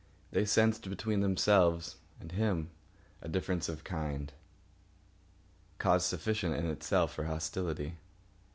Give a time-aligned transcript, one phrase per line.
[0.31, 2.71] They sensed between themselves and him
[3.21, 7.97] a difference of kind—cause sufficient in itself for hostility.